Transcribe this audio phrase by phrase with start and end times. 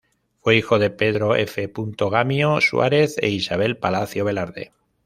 [0.39, 1.71] Fue hijo de Pedro F.
[2.09, 4.71] Gamio Suárez e Isabel Palacio Velarde.